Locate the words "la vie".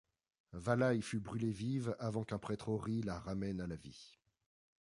3.67-4.17